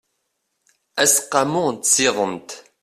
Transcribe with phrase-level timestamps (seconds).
[1.03, 2.49] aseqqamu n tsiḍent